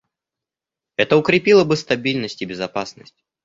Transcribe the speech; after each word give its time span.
Это 0.95 1.15
укрепило 1.15 1.63
бы 1.63 1.77
стабильность 1.77 2.41
и 2.41 2.45
безопасность. 2.45 3.23